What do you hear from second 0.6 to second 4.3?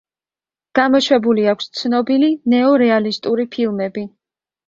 გამოშვებული აქვს ცნობილი ნეორეალისტური ფილმები,